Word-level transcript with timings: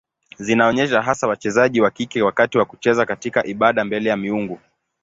Zinaonyesha 0.39 1.01
hasa 1.01 1.27
wachezaji 1.27 1.81
wa 1.81 1.91
kike 1.91 2.21
wakati 2.21 2.57
wa 2.57 2.65
kucheza 2.65 3.05
katika 3.05 3.45
ibada 3.45 3.85
mbele 3.85 4.09
ya 4.09 4.17
miungu. 4.17 4.59